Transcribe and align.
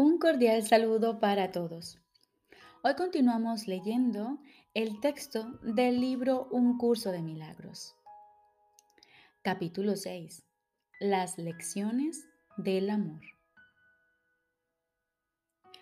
Un 0.00 0.18
cordial 0.20 0.64
saludo 0.64 1.18
para 1.18 1.50
todos. 1.50 1.98
Hoy 2.84 2.94
continuamos 2.94 3.66
leyendo 3.66 4.38
el 4.72 5.00
texto 5.00 5.58
del 5.64 6.00
libro 6.00 6.46
Un 6.52 6.78
curso 6.78 7.10
de 7.10 7.20
milagros. 7.20 7.96
Capítulo 9.42 9.96
6. 9.96 10.44
Las 11.00 11.36
lecciones 11.36 12.28
del 12.56 12.90
amor. 12.90 13.22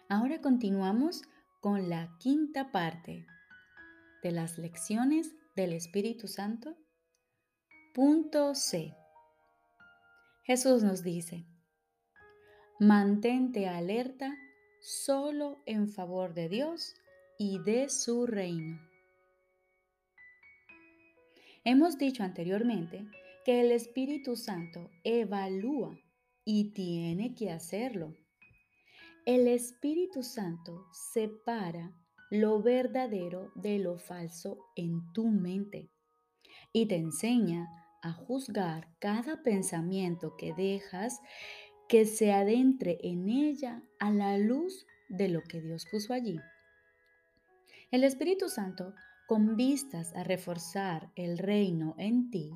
Ahora 0.08 0.40
continuamos 0.40 1.20
con 1.60 1.90
la 1.90 2.16
quinta 2.18 2.72
parte 2.72 3.26
de 4.22 4.30
las 4.32 4.56
lecciones 4.56 5.34
del 5.56 5.74
Espíritu 5.74 6.26
Santo. 6.26 6.74
Punto 7.92 8.54
C. 8.54 8.96
Jesús 10.44 10.82
nos 10.82 11.02
dice, 11.02 11.46
Mantente 12.78 13.68
alerta 13.68 14.36
solo 14.82 15.62
en 15.64 15.88
favor 15.88 16.34
de 16.34 16.50
Dios 16.50 16.94
y 17.38 17.58
de 17.60 17.88
su 17.88 18.26
reino. 18.26 18.78
Hemos 21.64 21.96
dicho 21.96 22.22
anteriormente 22.22 23.08
que 23.46 23.62
el 23.62 23.72
Espíritu 23.72 24.36
Santo 24.36 24.90
evalúa 25.04 25.98
y 26.44 26.74
tiene 26.74 27.34
que 27.34 27.50
hacerlo. 27.50 28.14
El 29.24 29.48
Espíritu 29.48 30.22
Santo 30.22 30.84
separa 30.92 31.96
lo 32.30 32.60
verdadero 32.60 33.52
de 33.54 33.78
lo 33.78 33.96
falso 33.96 34.58
en 34.76 35.14
tu 35.14 35.28
mente 35.28 35.88
y 36.74 36.88
te 36.88 36.96
enseña 36.96 37.68
a 38.02 38.12
juzgar 38.12 38.86
cada 39.00 39.42
pensamiento 39.42 40.36
que 40.36 40.52
dejas 40.52 41.20
que 41.88 42.04
se 42.04 42.32
adentre 42.32 42.98
en 43.02 43.28
ella 43.28 43.82
a 43.98 44.10
la 44.10 44.38
luz 44.38 44.86
de 45.08 45.28
lo 45.28 45.42
que 45.42 45.60
Dios 45.60 45.86
puso 45.90 46.12
allí. 46.12 46.40
El 47.90 48.02
Espíritu 48.02 48.48
Santo, 48.48 48.94
con 49.26 49.56
vistas 49.56 50.14
a 50.14 50.24
reforzar 50.24 51.10
el 51.14 51.38
reino 51.38 51.94
en 51.98 52.30
ti, 52.30 52.52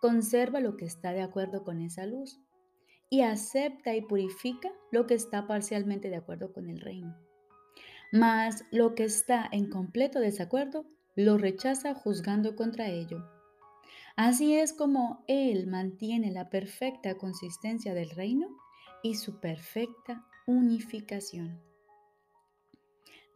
conserva 0.00 0.60
lo 0.60 0.76
que 0.76 0.84
está 0.84 1.12
de 1.12 1.22
acuerdo 1.22 1.64
con 1.64 1.80
esa 1.80 2.06
luz 2.06 2.40
y 3.10 3.22
acepta 3.22 3.94
y 3.94 4.02
purifica 4.02 4.72
lo 4.90 5.06
que 5.06 5.14
está 5.14 5.46
parcialmente 5.46 6.10
de 6.10 6.16
acuerdo 6.16 6.52
con 6.52 6.68
el 6.68 6.80
reino. 6.80 7.16
Mas 8.12 8.64
lo 8.70 8.94
que 8.94 9.04
está 9.04 9.48
en 9.50 9.70
completo 9.70 10.18
desacuerdo 10.20 10.86
lo 11.14 11.38
rechaza 11.38 11.94
juzgando 11.94 12.56
contra 12.56 12.88
ello. 12.88 13.24
Así 14.16 14.54
es 14.56 14.72
como 14.72 15.24
Él 15.26 15.66
mantiene 15.66 16.30
la 16.30 16.48
perfecta 16.50 17.16
consistencia 17.16 17.94
del 17.94 18.10
reino 18.10 18.48
y 19.04 19.16
su 19.16 19.38
perfecta 19.38 20.26
unificación. 20.46 21.62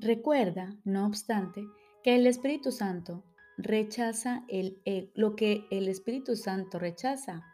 Recuerda, 0.01 0.75
no 0.85 1.07
obstante, 1.07 1.63
que 2.03 2.17
el 2.17 2.27
Espíritu 2.27 2.73
Santo 2.73 3.23
rechaza 3.59 4.45
el, 4.49 4.81
e, 4.87 5.13
lo 5.15 5.37
que 5.37 5.67
el 5.71 5.89
Espíritu 5.89 6.37
Santo 6.37 6.79
rechaza, 6.79 7.45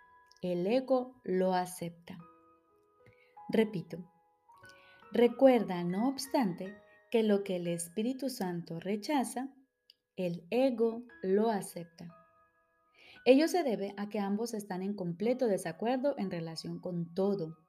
el 0.42 0.65
ego 0.69 1.20
lo 1.25 1.55
acepta. 1.55 2.17
Repito, 3.48 3.98
recuerda, 5.11 5.83
no 5.83 6.09
obstante, 6.09 6.73
que 7.11 7.25
lo 7.25 7.42
que 7.42 7.57
el 7.57 7.67
Espíritu 7.67 8.31
Santo 8.31 8.79
rechaza, 8.79 9.48
el 10.15 10.47
ego 10.51 11.03
lo 11.23 11.51
acepta. 11.51 12.15
Ello 13.25 13.48
se 13.48 13.65
debe 13.65 13.92
a 13.97 14.09
que 14.09 14.20
ambos 14.20 14.55
están 14.55 14.83
en 14.83 14.95
completo 14.95 15.48
desacuerdo 15.48 16.15
en 16.17 16.31
relación 16.31 16.79
con 16.79 17.12
todo 17.12 17.64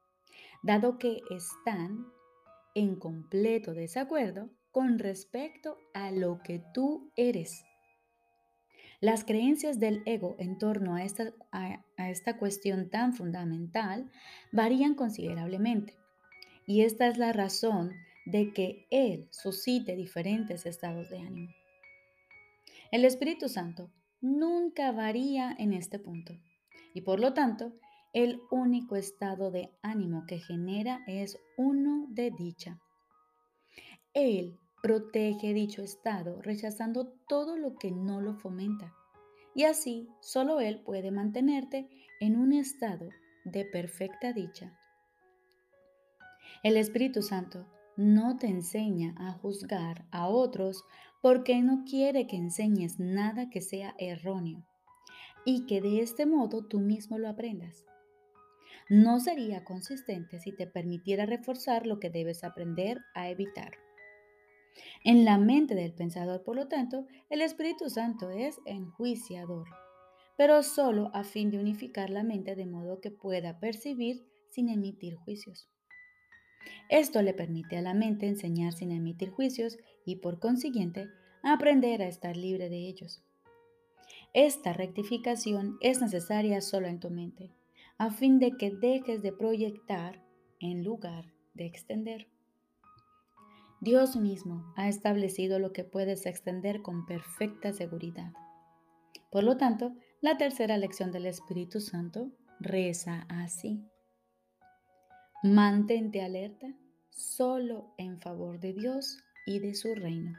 dado 0.62 0.98
que 0.98 1.20
están 1.30 2.06
en 2.74 2.96
completo 2.96 3.72
desacuerdo 3.72 4.50
con 4.70 4.98
respecto 4.98 5.78
a 5.94 6.10
lo 6.10 6.40
que 6.42 6.62
tú 6.74 7.10
eres. 7.16 7.64
Las 9.00 9.24
creencias 9.24 9.78
del 9.78 10.02
ego 10.04 10.36
en 10.38 10.58
torno 10.58 10.94
a 10.94 11.04
esta, 11.04 11.32
a, 11.52 11.82
esta 11.96 12.38
cuestión 12.38 12.90
tan 12.90 13.14
fundamental 13.14 14.10
varían 14.52 14.94
considerablemente. 14.94 15.94
Y 16.66 16.82
esta 16.82 17.06
es 17.08 17.16
la 17.16 17.32
razón 17.32 17.92
de 18.26 18.52
que 18.52 18.86
Él 18.90 19.28
suscite 19.30 19.96
diferentes 19.96 20.66
estados 20.66 21.08
de 21.10 21.18
ánimo. 21.18 21.50
El 22.90 23.04
Espíritu 23.04 23.48
Santo 23.48 23.90
nunca 24.20 24.92
varía 24.92 25.54
en 25.58 25.72
este 25.72 25.98
punto 25.98 26.34
y 26.94 27.02
por 27.02 27.20
lo 27.20 27.34
tanto 27.34 27.72
el 28.16 28.40
único 28.50 28.96
estado 28.96 29.50
de 29.50 29.70
ánimo 29.82 30.24
que 30.26 30.38
genera 30.38 31.04
es 31.06 31.38
uno 31.58 32.06
de 32.08 32.30
dicha. 32.30 32.80
Él 34.14 34.58
protege 34.82 35.52
dicho 35.52 35.82
estado 35.82 36.40
rechazando 36.40 37.12
todo 37.28 37.58
lo 37.58 37.76
que 37.76 37.90
no 37.90 38.22
lo 38.22 38.32
fomenta. 38.32 38.94
Y 39.54 39.64
así 39.64 40.08
solo 40.22 40.60
Él 40.60 40.80
puede 40.80 41.10
mantenerte 41.10 41.90
en 42.18 42.38
un 42.38 42.54
estado 42.54 43.10
de 43.44 43.66
perfecta 43.66 44.32
dicha. 44.32 44.74
El 46.62 46.78
Espíritu 46.78 47.20
Santo 47.20 47.66
no 47.98 48.38
te 48.38 48.46
enseña 48.46 49.14
a 49.18 49.32
juzgar 49.32 50.06
a 50.10 50.26
otros 50.26 50.84
porque 51.20 51.60
no 51.60 51.84
quiere 51.84 52.26
que 52.26 52.36
enseñes 52.36 52.98
nada 52.98 53.50
que 53.50 53.60
sea 53.60 53.94
erróneo 53.98 54.64
y 55.44 55.66
que 55.66 55.82
de 55.82 56.00
este 56.00 56.24
modo 56.24 56.64
tú 56.64 56.80
mismo 56.80 57.18
lo 57.18 57.28
aprendas 57.28 57.84
no 58.88 59.18
sería 59.18 59.64
consistente 59.64 60.38
si 60.38 60.52
te 60.52 60.66
permitiera 60.66 61.26
reforzar 61.26 61.86
lo 61.86 61.98
que 61.98 62.10
debes 62.10 62.44
aprender 62.44 63.00
a 63.14 63.28
evitar. 63.30 63.72
En 65.02 65.24
la 65.24 65.38
mente 65.38 65.74
del 65.74 65.92
pensador, 65.92 66.42
por 66.44 66.56
lo 66.56 66.68
tanto, 66.68 67.06
el 67.30 67.42
Espíritu 67.42 67.90
Santo 67.90 68.30
es 68.30 68.60
enjuiciador, 68.64 69.66
pero 70.36 70.62
solo 70.62 71.10
a 71.14 71.24
fin 71.24 71.50
de 71.50 71.58
unificar 71.58 72.10
la 72.10 72.22
mente 72.22 72.54
de 72.54 72.66
modo 72.66 73.00
que 73.00 73.10
pueda 73.10 73.58
percibir 73.58 74.24
sin 74.50 74.68
emitir 74.68 75.16
juicios. 75.16 75.68
Esto 76.88 77.22
le 77.22 77.34
permite 77.34 77.76
a 77.76 77.82
la 77.82 77.94
mente 77.94 78.26
enseñar 78.26 78.72
sin 78.72 78.92
emitir 78.92 79.30
juicios 79.30 79.78
y 80.04 80.16
por 80.16 80.38
consiguiente 80.38 81.08
aprender 81.42 82.02
a 82.02 82.08
estar 82.08 82.36
libre 82.36 82.68
de 82.68 82.88
ellos. 82.88 83.22
Esta 84.32 84.72
rectificación 84.72 85.78
es 85.80 86.00
necesaria 86.00 86.60
solo 86.60 86.88
en 86.88 87.00
tu 87.00 87.10
mente 87.10 87.50
a 87.98 88.10
fin 88.10 88.38
de 88.38 88.56
que 88.56 88.70
dejes 88.70 89.22
de 89.22 89.32
proyectar 89.32 90.22
en 90.60 90.84
lugar 90.84 91.32
de 91.54 91.66
extender. 91.66 92.28
Dios 93.80 94.16
mismo 94.16 94.72
ha 94.76 94.88
establecido 94.88 95.58
lo 95.58 95.72
que 95.72 95.84
puedes 95.84 96.26
extender 96.26 96.82
con 96.82 97.06
perfecta 97.06 97.72
seguridad. 97.72 98.32
Por 99.30 99.44
lo 99.44 99.56
tanto, 99.56 99.94
la 100.20 100.36
tercera 100.38 100.78
lección 100.78 101.12
del 101.12 101.26
Espíritu 101.26 101.80
Santo 101.80 102.32
reza 102.58 103.26
así. 103.28 103.84
Mantente 105.42 106.22
alerta 106.22 106.74
solo 107.10 107.94
en 107.98 108.18
favor 108.20 108.60
de 108.60 108.72
Dios 108.72 109.18
y 109.46 109.58
de 109.60 109.74
su 109.74 109.94
reino. 109.94 110.38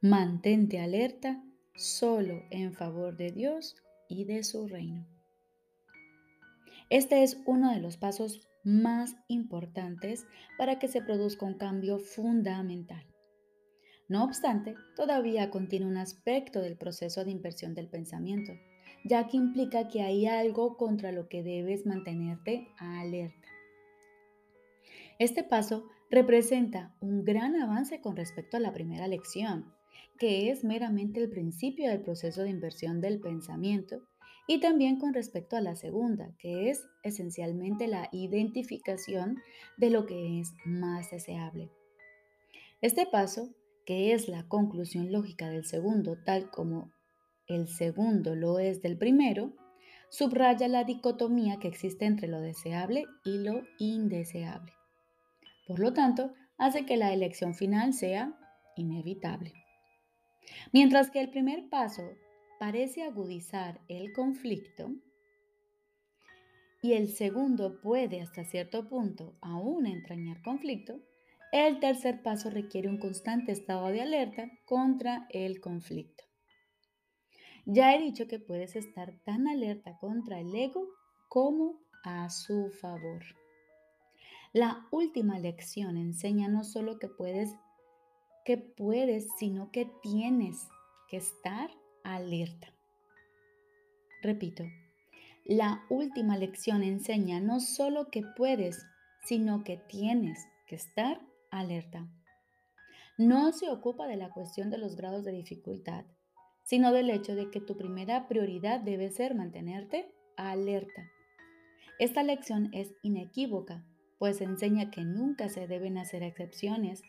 Mantente 0.00 0.80
alerta 0.80 1.42
solo 1.74 2.42
en 2.50 2.74
favor 2.74 3.16
de 3.16 3.32
Dios 3.32 3.76
y 4.08 4.24
de 4.24 4.44
su 4.44 4.68
reino. 4.68 5.13
Este 6.90 7.22
es 7.22 7.38
uno 7.46 7.72
de 7.72 7.80
los 7.80 7.96
pasos 7.96 8.46
más 8.62 9.16
importantes 9.28 10.26
para 10.58 10.78
que 10.78 10.88
se 10.88 11.02
produzca 11.02 11.46
un 11.46 11.54
cambio 11.54 11.98
fundamental. 11.98 13.06
No 14.08 14.24
obstante, 14.24 14.74
todavía 14.96 15.50
contiene 15.50 15.86
un 15.86 15.96
aspecto 15.96 16.60
del 16.60 16.76
proceso 16.76 17.24
de 17.24 17.30
inversión 17.30 17.74
del 17.74 17.88
pensamiento, 17.88 18.52
ya 19.04 19.26
que 19.26 19.36
implica 19.36 19.88
que 19.88 20.02
hay 20.02 20.26
algo 20.26 20.76
contra 20.76 21.10
lo 21.10 21.28
que 21.28 21.42
debes 21.42 21.86
mantenerte 21.86 22.68
alerta. 22.78 23.48
Este 25.18 25.42
paso 25.42 25.88
representa 26.10 26.94
un 27.00 27.24
gran 27.24 27.56
avance 27.56 28.00
con 28.00 28.16
respecto 28.16 28.56
a 28.56 28.60
la 28.60 28.72
primera 28.72 29.08
lección, 29.08 29.72
que 30.18 30.50
es 30.50 30.64
meramente 30.64 31.20
el 31.22 31.30
principio 31.30 31.88
del 31.88 32.02
proceso 32.02 32.42
de 32.42 32.50
inversión 32.50 33.00
del 33.00 33.20
pensamiento 33.20 34.02
y 34.46 34.60
también 34.60 34.98
con 34.98 35.14
respecto 35.14 35.56
a 35.56 35.60
la 35.60 35.74
segunda, 35.74 36.34
que 36.38 36.70
es 36.70 36.86
esencialmente 37.02 37.88
la 37.88 38.08
identificación 38.12 39.42
de 39.76 39.90
lo 39.90 40.06
que 40.06 40.40
es 40.40 40.52
más 40.64 41.10
deseable. 41.10 41.70
Este 42.80 43.06
paso, 43.06 43.48
que 43.86 44.12
es 44.12 44.28
la 44.28 44.46
conclusión 44.48 45.10
lógica 45.10 45.48
del 45.48 45.64
segundo, 45.64 46.16
tal 46.24 46.50
como 46.50 46.92
el 47.46 47.68
segundo 47.68 48.34
lo 48.34 48.58
es 48.58 48.82
del 48.82 48.98
primero, 48.98 49.52
subraya 50.10 50.68
la 50.68 50.84
dicotomía 50.84 51.58
que 51.58 51.68
existe 51.68 52.04
entre 52.04 52.28
lo 52.28 52.40
deseable 52.40 53.06
y 53.24 53.38
lo 53.38 53.62
indeseable. 53.78 54.72
Por 55.66 55.78
lo 55.78 55.92
tanto, 55.92 56.32
hace 56.58 56.84
que 56.86 56.96
la 56.96 57.12
elección 57.12 57.54
final 57.54 57.94
sea 57.94 58.38
inevitable. 58.76 59.52
Mientras 60.72 61.10
que 61.10 61.20
el 61.20 61.30
primer 61.30 61.68
paso 61.68 62.02
parece 62.64 63.02
agudizar 63.02 63.78
el 63.88 64.14
conflicto, 64.14 64.90
y 66.80 66.94
el 66.94 67.10
segundo 67.10 67.78
puede 67.82 68.22
hasta 68.22 68.42
cierto 68.42 68.88
punto 68.88 69.34
aún 69.42 69.84
entrañar 69.84 70.40
conflicto, 70.40 70.98
el 71.52 71.78
tercer 71.78 72.22
paso 72.22 72.48
requiere 72.48 72.88
un 72.88 72.96
constante 72.96 73.52
estado 73.52 73.88
de 73.88 74.00
alerta 74.00 74.50
contra 74.64 75.26
el 75.28 75.60
conflicto. 75.60 76.24
Ya 77.66 77.94
he 77.94 78.00
dicho 78.00 78.26
que 78.28 78.38
puedes 78.38 78.76
estar 78.76 79.12
tan 79.26 79.46
alerta 79.46 79.98
contra 79.98 80.40
el 80.40 80.54
ego 80.54 80.88
como 81.28 81.80
a 82.02 82.30
su 82.30 82.70
favor. 82.70 83.24
La 84.54 84.88
última 84.90 85.38
lección 85.38 85.98
enseña 85.98 86.48
no 86.48 86.64
solo 86.64 86.98
que 86.98 87.08
puedes, 87.08 87.50
que 88.46 88.56
puedes, 88.56 89.28
sino 89.38 89.70
que 89.70 89.84
tienes 90.02 90.66
que 91.10 91.18
estar 91.18 91.68
alerta. 92.04 92.68
Repito, 94.22 94.64
la 95.44 95.84
última 95.90 96.38
lección 96.38 96.82
enseña 96.82 97.40
no 97.40 97.60
solo 97.60 98.10
que 98.10 98.22
puedes, 98.36 98.86
sino 99.26 99.64
que 99.64 99.76
tienes 99.76 100.38
que 100.66 100.76
estar 100.76 101.20
alerta. 101.50 102.08
No 103.18 103.52
se 103.52 103.68
ocupa 103.70 104.06
de 104.06 104.16
la 104.16 104.30
cuestión 104.30 104.70
de 104.70 104.78
los 104.78 104.96
grados 104.96 105.24
de 105.24 105.32
dificultad, 105.32 106.04
sino 106.62 106.92
del 106.92 107.10
hecho 107.10 107.34
de 107.34 107.50
que 107.50 107.60
tu 107.60 107.76
primera 107.76 108.26
prioridad 108.26 108.80
debe 108.80 109.10
ser 109.10 109.34
mantenerte 109.34 110.14
alerta. 110.36 111.10
Esta 111.98 112.22
lección 112.22 112.70
es 112.72 112.94
inequívoca, 113.02 113.84
pues 114.18 114.40
enseña 114.40 114.90
que 114.90 115.04
nunca 115.04 115.48
se 115.48 115.66
deben 115.66 115.98
hacer 115.98 116.22
excepciones, 116.22 117.02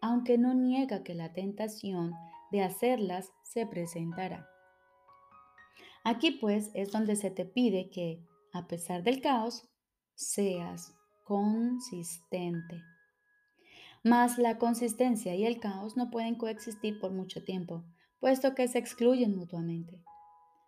aunque 0.00 0.38
no 0.38 0.54
niega 0.54 1.02
que 1.02 1.14
la 1.14 1.32
tentación 1.32 2.12
de 2.52 2.62
hacerlas 2.62 3.32
se 3.42 3.66
presentará. 3.66 4.48
Aquí 6.04 6.32
pues 6.32 6.70
es 6.74 6.92
donde 6.92 7.16
se 7.16 7.30
te 7.30 7.44
pide 7.44 7.90
que, 7.90 8.24
a 8.52 8.66
pesar 8.66 9.02
del 9.02 9.20
caos, 9.20 9.68
seas 10.14 10.94
consistente. 11.24 12.82
Mas 14.04 14.38
la 14.38 14.58
consistencia 14.58 15.34
y 15.34 15.46
el 15.46 15.60
caos 15.60 15.96
no 15.96 16.10
pueden 16.10 16.34
coexistir 16.34 17.00
por 17.00 17.12
mucho 17.12 17.42
tiempo, 17.42 17.84
puesto 18.20 18.54
que 18.54 18.68
se 18.68 18.78
excluyen 18.78 19.34
mutuamente. 19.34 20.02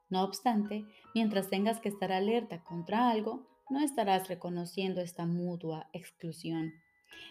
No 0.09 0.23
obstante, 0.23 0.87
mientras 1.15 1.51
tengas 1.51 1.81
que 1.81 1.89
estar 1.89 2.13
alerta 2.13 2.63
contra 2.63 3.11
algo, 3.11 3.47
no 3.69 3.81
estarás 3.81 4.29
reconociendo 4.29 5.01
esta 5.01 5.27
mutua 5.27 5.89
exclusión 5.93 6.73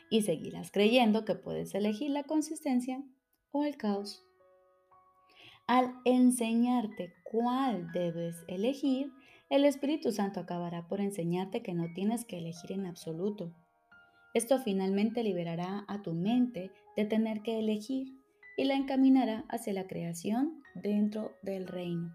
y 0.09 0.23
seguirás 0.23 0.71
creyendo 0.71 1.25
que 1.25 1.35
puedes 1.35 1.73
elegir 1.73 2.11
la 2.11 2.23
consistencia 2.23 3.01
o 3.51 3.63
el 3.63 3.77
caos. 3.77 4.25
Al 5.65 5.95
enseñarte 6.03 7.13
cuál 7.23 7.91
debes 7.93 8.35
elegir, 8.47 9.13
el 9.49 9.63
Espíritu 9.63 10.11
Santo 10.11 10.41
acabará 10.41 10.87
por 10.87 10.99
enseñarte 10.99 11.61
que 11.61 11.73
no 11.73 11.93
tienes 11.93 12.25
que 12.25 12.37
elegir 12.37 12.73
en 12.73 12.85
absoluto. 12.85 13.53
Esto 14.33 14.59
finalmente 14.59 15.23
liberará 15.23 15.85
a 15.87 16.01
tu 16.01 16.13
mente 16.13 16.71
de 16.97 17.05
tener 17.05 17.43
que 17.43 17.59
elegir 17.59 18.07
y 18.57 18.65
la 18.65 18.73
encaminará 18.73 19.45
hacia 19.47 19.73
la 19.73 19.87
creación 19.87 20.61
dentro 20.75 21.31
del 21.43 21.67
reino. 21.67 22.13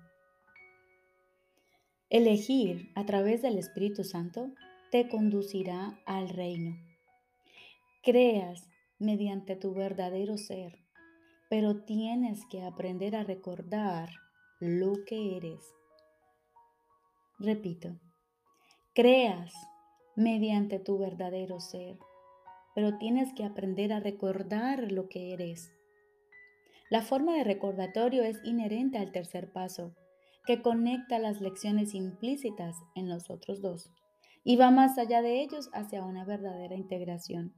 Elegir 2.10 2.90
a 2.94 3.06
través 3.06 3.40
del 3.40 3.56
Espíritu 3.56 4.04
Santo 4.04 4.52
te 4.90 5.08
conducirá 5.08 5.98
al 6.06 6.28
reino. 6.28 6.76
Creas 8.02 8.68
mediante 8.98 9.56
tu 9.56 9.72
verdadero 9.74 10.36
ser 10.36 10.87
pero 11.48 11.82
tienes 11.84 12.44
que 12.46 12.62
aprender 12.62 13.16
a 13.16 13.24
recordar 13.24 14.10
lo 14.60 15.04
que 15.06 15.36
eres. 15.36 15.74
Repito, 17.38 17.98
creas 18.94 19.54
mediante 20.16 20.78
tu 20.78 20.98
verdadero 20.98 21.60
ser, 21.60 21.98
pero 22.74 22.98
tienes 22.98 23.32
que 23.34 23.44
aprender 23.44 23.92
a 23.92 24.00
recordar 24.00 24.90
lo 24.90 25.08
que 25.08 25.32
eres. 25.32 25.72
La 26.90 27.02
forma 27.02 27.34
de 27.36 27.44
recordatorio 27.44 28.22
es 28.22 28.40
inherente 28.44 28.98
al 28.98 29.12
tercer 29.12 29.52
paso, 29.52 29.94
que 30.46 30.62
conecta 30.62 31.18
las 31.18 31.40
lecciones 31.40 31.94
implícitas 31.94 32.76
en 32.94 33.08
los 33.08 33.30
otros 33.30 33.60
dos 33.60 33.92
y 34.44 34.56
va 34.56 34.70
más 34.70 34.96
allá 34.96 35.20
de 35.20 35.42
ellos 35.42 35.68
hacia 35.74 36.02
una 36.02 36.24
verdadera 36.24 36.74
integración. 36.74 37.52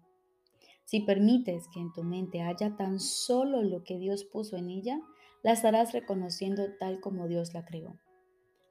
Si 0.91 0.99
permites 0.99 1.69
que 1.69 1.79
en 1.79 1.93
tu 1.93 2.03
mente 2.03 2.43
haya 2.43 2.75
tan 2.75 2.99
solo 2.99 3.63
lo 3.63 3.85
que 3.85 3.97
Dios 3.97 4.25
puso 4.25 4.57
en 4.57 4.71
ella, 4.71 5.01
la 5.45 5.53
estarás 5.53 5.93
reconociendo 5.93 6.65
tal 6.81 6.99
como 6.99 7.29
Dios 7.29 7.55
la 7.55 7.65
creó. 7.65 7.95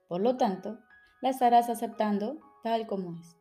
Por 0.09 0.19
lo 0.19 0.35
tanto, 0.35 0.79
la 1.21 1.29
estarás 1.29 1.69
aceptando 1.69 2.41
tal 2.61 2.87
como 2.87 3.15
es. 3.15 3.37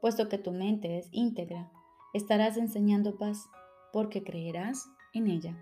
Puesto 0.00 0.28
que 0.28 0.38
tu 0.38 0.52
mente 0.52 0.98
es 0.98 1.08
íntegra, 1.10 1.72
estarás 2.14 2.56
enseñando 2.56 3.18
paz 3.18 3.48
porque 3.92 4.22
creerás 4.22 4.88
en 5.12 5.26
ella. 5.26 5.58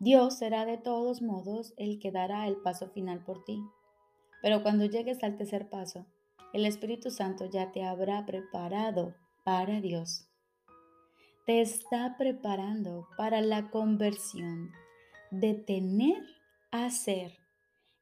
Dios 0.00 0.36
será 0.36 0.64
de 0.64 0.78
todos 0.78 1.22
modos 1.22 1.74
el 1.76 2.00
que 2.00 2.10
dará 2.10 2.48
el 2.48 2.56
paso 2.56 2.88
final 2.88 3.22
por 3.22 3.44
ti. 3.44 3.62
Pero 4.42 4.64
cuando 4.64 4.84
llegues 4.84 5.22
al 5.22 5.36
tercer 5.36 5.70
paso, 5.70 6.06
el 6.52 6.66
Espíritu 6.66 7.12
Santo 7.12 7.44
ya 7.44 7.70
te 7.70 7.84
habrá 7.84 8.26
preparado 8.26 9.14
para 9.44 9.80
Dios 9.80 10.27
te 11.48 11.62
está 11.62 12.18
preparando 12.18 13.08
para 13.16 13.40
la 13.40 13.70
conversión 13.70 14.70
de 15.30 15.54
tener 15.54 16.22
a 16.72 16.90
ser 16.90 17.38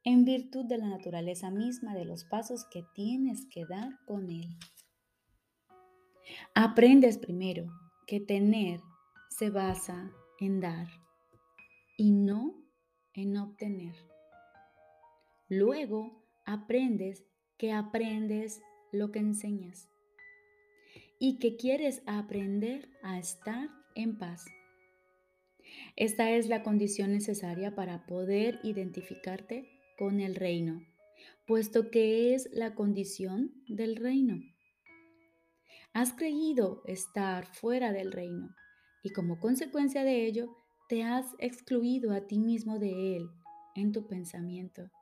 en 0.02 0.24
virtud 0.24 0.64
de 0.64 0.78
la 0.78 0.88
naturaleza 0.88 1.52
misma 1.52 1.94
de 1.94 2.04
los 2.06 2.24
pasos 2.24 2.64
que 2.72 2.84
tienes 2.92 3.46
que 3.46 3.64
dar 3.64 4.00
con 4.04 4.32
Él. 4.32 4.48
Aprendes 6.56 7.18
primero 7.18 7.66
que 8.08 8.18
tener 8.18 8.80
se 9.28 9.50
basa 9.50 10.10
en 10.40 10.58
dar 10.58 10.88
y 11.96 12.10
no 12.10 12.52
en 13.14 13.36
obtener. 13.36 13.94
Luego 15.48 16.20
aprendes 16.46 17.24
que 17.58 17.72
aprendes 17.72 18.60
lo 18.90 19.12
que 19.12 19.20
enseñas 19.20 19.88
y 21.26 21.40
que 21.40 21.56
quieres 21.56 22.02
aprender 22.06 22.88
a 23.02 23.18
estar 23.18 23.68
en 23.96 24.16
paz. 24.16 24.44
Esta 25.96 26.30
es 26.30 26.48
la 26.48 26.62
condición 26.62 27.10
necesaria 27.10 27.74
para 27.74 28.06
poder 28.06 28.60
identificarte 28.62 29.68
con 29.98 30.20
el 30.20 30.36
reino, 30.36 30.86
puesto 31.44 31.90
que 31.90 32.32
es 32.32 32.48
la 32.52 32.76
condición 32.76 33.50
del 33.66 33.96
reino. 33.96 34.40
Has 35.92 36.12
creído 36.12 36.84
estar 36.86 37.52
fuera 37.52 37.92
del 37.92 38.12
reino 38.12 38.54
y 39.02 39.10
como 39.10 39.40
consecuencia 39.40 40.04
de 40.04 40.26
ello 40.26 40.56
te 40.88 41.02
has 41.02 41.26
excluido 41.40 42.12
a 42.12 42.28
ti 42.28 42.38
mismo 42.38 42.78
de 42.78 43.16
él 43.16 43.30
en 43.74 43.90
tu 43.90 44.06
pensamiento. 44.06 44.92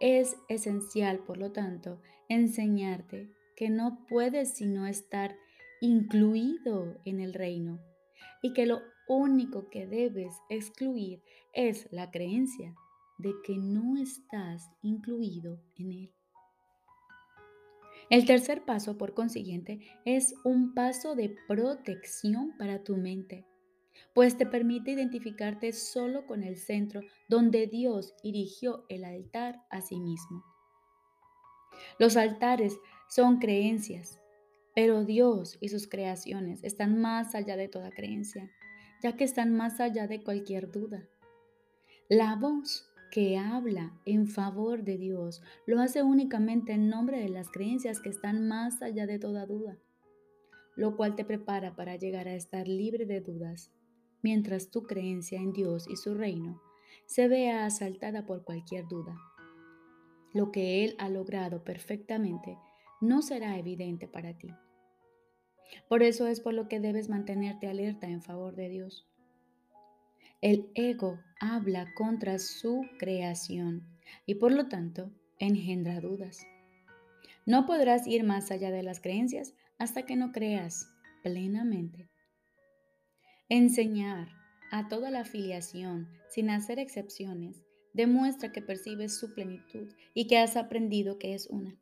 Es 0.00 0.38
esencial, 0.48 1.18
por 1.18 1.36
lo 1.36 1.52
tanto, 1.52 2.00
enseñarte 2.30 3.30
que 3.62 3.70
no 3.70 4.04
puedes 4.08 4.54
sino 4.54 4.88
estar 4.88 5.36
incluido 5.80 7.00
en 7.04 7.20
el 7.20 7.32
reino 7.32 7.78
y 8.42 8.54
que 8.54 8.66
lo 8.66 8.80
único 9.06 9.70
que 9.70 9.86
debes 9.86 10.34
excluir 10.48 11.22
es 11.52 11.86
la 11.92 12.10
creencia 12.10 12.74
de 13.18 13.32
que 13.44 13.56
no 13.56 13.96
estás 13.98 14.68
incluido 14.82 15.60
en 15.76 15.92
él. 15.92 16.12
El 18.10 18.26
tercer 18.26 18.64
paso, 18.64 18.98
por 18.98 19.14
consiguiente, 19.14 19.78
es 20.04 20.34
un 20.42 20.74
paso 20.74 21.14
de 21.14 21.32
protección 21.46 22.56
para 22.58 22.82
tu 22.82 22.96
mente, 22.96 23.46
pues 24.12 24.36
te 24.36 24.44
permite 24.44 24.90
identificarte 24.90 25.72
solo 25.72 26.26
con 26.26 26.42
el 26.42 26.56
centro 26.56 27.00
donde 27.28 27.68
Dios 27.68 28.12
erigió 28.24 28.84
el 28.88 29.04
altar 29.04 29.62
a 29.70 29.82
sí 29.82 30.00
mismo. 30.00 30.42
Los 31.98 32.16
altares 32.16 32.76
son 33.14 33.40
creencias, 33.40 34.18
pero 34.74 35.04
Dios 35.04 35.58
y 35.60 35.68
sus 35.68 35.86
creaciones 35.86 36.64
están 36.64 36.98
más 36.98 37.34
allá 37.34 37.58
de 37.58 37.68
toda 37.68 37.90
creencia, 37.90 38.50
ya 39.02 39.18
que 39.18 39.24
están 39.24 39.54
más 39.54 39.80
allá 39.80 40.06
de 40.06 40.22
cualquier 40.22 40.70
duda. 40.70 41.06
La 42.08 42.36
voz 42.36 42.90
que 43.10 43.36
habla 43.36 43.92
en 44.06 44.28
favor 44.28 44.82
de 44.82 44.96
Dios 44.96 45.42
lo 45.66 45.78
hace 45.82 46.02
únicamente 46.02 46.72
en 46.72 46.88
nombre 46.88 47.20
de 47.20 47.28
las 47.28 47.50
creencias 47.50 48.00
que 48.00 48.08
están 48.08 48.48
más 48.48 48.80
allá 48.80 49.06
de 49.06 49.18
toda 49.18 49.44
duda, 49.44 49.76
lo 50.74 50.96
cual 50.96 51.14
te 51.14 51.26
prepara 51.26 51.76
para 51.76 51.96
llegar 51.96 52.28
a 52.28 52.34
estar 52.34 52.66
libre 52.66 53.04
de 53.04 53.20
dudas, 53.20 53.70
mientras 54.22 54.70
tu 54.70 54.84
creencia 54.84 55.38
en 55.38 55.52
Dios 55.52 55.86
y 55.86 55.96
su 55.96 56.14
reino 56.14 56.62
se 57.04 57.28
vea 57.28 57.66
asaltada 57.66 58.24
por 58.24 58.42
cualquier 58.42 58.88
duda. 58.88 59.14
Lo 60.32 60.50
que 60.50 60.82
Él 60.82 60.96
ha 60.98 61.10
logrado 61.10 61.62
perfectamente 61.62 62.56
no 63.02 63.20
será 63.20 63.58
evidente 63.58 64.06
para 64.06 64.38
ti. 64.38 64.48
Por 65.88 66.02
eso 66.02 66.26
es 66.26 66.40
por 66.40 66.54
lo 66.54 66.68
que 66.68 66.80
debes 66.80 67.08
mantenerte 67.08 67.66
alerta 67.66 68.06
en 68.06 68.22
favor 68.22 68.54
de 68.54 68.68
Dios. 68.68 69.08
El 70.40 70.70
ego 70.74 71.18
habla 71.40 71.92
contra 71.94 72.38
su 72.38 72.86
creación 72.98 73.86
y 74.24 74.36
por 74.36 74.52
lo 74.52 74.68
tanto 74.68 75.10
engendra 75.38 76.00
dudas. 76.00 76.46
No 77.44 77.66
podrás 77.66 78.06
ir 78.06 78.22
más 78.22 78.50
allá 78.50 78.70
de 78.70 78.84
las 78.84 79.00
creencias 79.00 79.54
hasta 79.78 80.06
que 80.06 80.16
no 80.16 80.30
creas 80.30 80.88
plenamente. 81.22 82.08
Enseñar 83.48 84.28
a 84.70 84.88
toda 84.88 85.10
la 85.10 85.20
afiliación 85.20 86.08
sin 86.28 86.50
hacer 86.50 86.78
excepciones 86.78 87.64
demuestra 87.94 88.52
que 88.52 88.62
percibes 88.62 89.18
su 89.18 89.34
plenitud 89.34 89.92
y 90.14 90.28
que 90.28 90.38
has 90.38 90.56
aprendido 90.56 91.18
que 91.18 91.34
es 91.34 91.48
una. 91.48 91.81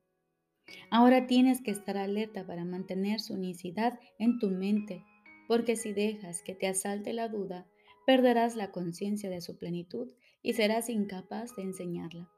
Ahora 0.90 1.26
tienes 1.26 1.60
que 1.60 1.70
estar 1.70 1.96
alerta 1.96 2.46
para 2.46 2.64
mantener 2.64 3.20
su 3.20 3.34
unicidad 3.34 3.98
en 4.18 4.38
tu 4.38 4.50
mente, 4.50 5.04
porque 5.48 5.76
si 5.76 5.92
dejas 5.92 6.42
que 6.42 6.54
te 6.54 6.66
asalte 6.66 7.12
la 7.12 7.28
duda, 7.28 7.66
perderás 8.06 8.56
la 8.56 8.70
conciencia 8.70 9.30
de 9.30 9.40
su 9.40 9.56
plenitud 9.56 10.12
y 10.42 10.54
serás 10.54 10.88
incapaz 10.88 11.54
de 11.56 11.62
enseñarla. 11.62 12.30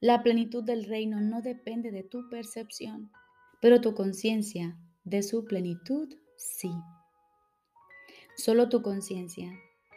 La 0.00 0.22
plenitud 0.22 0.64
del 0.64 0.84
reino 0.84 1.20
no 1.20 1.42
depende 1.42 1.90
de 1.90 2.02
tu 2.02 2.28
percepción, 2.28 3.12
pero 3.60 3.80
tu 3.80 3.94
conciencia 3.94 4.76
de 5.04 5.22
su 5.22 5.44
plenitud 5.44 6.14
sí. 6.36 6.72
Solo 8.36 8.68
tu 8.68 8.82
conciencia 8.82 9.52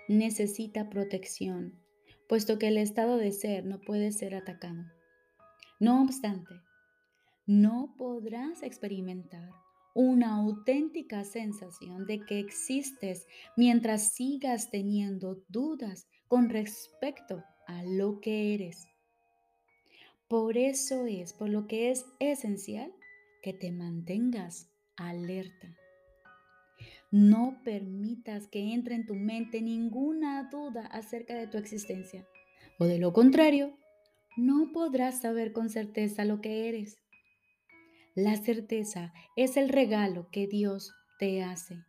necesita 0.07 0.89
protección, 0.89 1.79
puesto 2.27 2.59
que 2.59 2.67
el 2.67 2.77
estado 2.77 3.17
de 3.17 3.31
ser 3.31 3.65
no 3.65 3.79
puede 3.81 4.11
ser 4.11 4.35
atacado. 4.35 4.83
No 5.79 6.03
obstante, 6.03 6.53
no 7.45 7.93
podrás 7.97 8.63
experimentar 8.63 9.49
una 9.93 10.35
auténtica 10.35 11.23
sensación 11.23 12.05
de 12.05 12.25
que 12.25 12.39
existes 12.39 13.27
mientras 13.55 14.13
sigas 14.13 14.69
teniendo 14.69 15.43
dudas 15.47 16.07
con 16.27 16.49
respecto 16.49 17.43
a 17.67 17.83
lo 17.83 18.19
que 18.19 18.53
eres. 18.53 18.87
Por 20.27 20.57
eso 20.57 21.05
es 21.05 21.33
por 21.33 21.49
lo 21.49 21.67
que 21.67 21.91
es 21.91 22.05
esencial 22.19 22.91
que 23.41 23.53
te 23.53 23.71
mantengas 23.71 24.69
alerta. 24.97 25.75
No 27.11 27.61
permitas 27.63 28.47
que 28.47 28.73
entre 28.73 28.95
en 28.95 29.05
tu 29.05 29.15
mente 29.15 29.61
ninguna 29.61 30.49
duda 30.51 30.87
acerca 30.87 31.35
de 31.35 31.47
tu 31.47 31.57
existencia, 31.57 32.27
o 32.79 32.85
de 32.85 32.97
lo 32.97 33.13
contrario, 33.13 33.77
no 34.35 34.71
podrás 34.73 35.21
saber 35.21 35.53
con 35.53 35.69
certeza 35.69 36.25
lo 36.25 36.41
que 36.41 36.67
eres. 36.67 36.97
La 38.15 38.37
certeza 38.37 39.13
es 39.35 39.57
el 39.57 39.67
regalo 39.67 40.29
que 40.31 40.47
Dios 40.47 40.93
te 41.19 41.43
hace. 41.43 41.83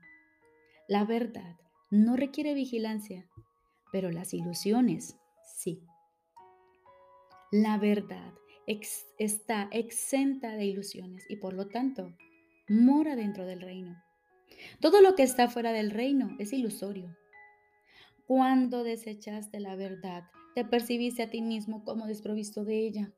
La 0.88 1.04
verdad 1.04 1.54
no 1.88 2.16
requiere 2.16 2.52
vigilancia, 2.52 3.30
pero 3.92 4.11
las 4.11 4.35
ilusiones 4.35 5.16
sí. 5.45 5.80
La 7.52 7.78
verdad 7.78 8.35
está 9.18 9.68
exenta 9.71 10.56
de 10.56 10.64
ilusiones 10.64 11.25
y 11.28 11.37
por 11.37 11.54
lo 11.54 11.68
tanto 11.68 12.12
mora 12.68 13.14
dentro 13.14 13.47
del 13.47 13.61
reino. 13.61 14.02
Todo 14.80 15.02
lo 15.02 15.14
que 15.14 15.23
está 15.23 15.49
fuera 15.49 15.71
del 15.71 15.92
reino 15.92 16.35
es 16.40 16.52
ilusorio. 16.52 17.16
Cuando 18.26 18.83
desechaste 18.83 19.61
la 19.61 19.76
verdad, 19.76 20.25
te 20.56 20.64
percibiste 20.64 21.23
a 21.23 21.30
ti 21.30 21.40
mismo 21.40 21.85
como 21.85 22.09
desprovisto 22.09 22.64
de 22.64 22.85
ella. 22.85 23.12